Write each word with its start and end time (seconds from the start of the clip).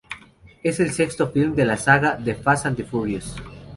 Es 0.63 0.79
el 0.79 0.89
sexto 0.89 1.29
film 1.31 1.53
de 1.53 1.63
la 1.63 1.77
saga 1.77 2.17
"The 2.17 2.33
Fast 2.33 2.65
and 2.65 2.75
the 2.75 2.83
Furious". 2.83 3.35